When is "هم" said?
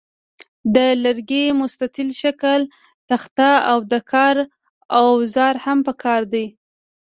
5.65-5.79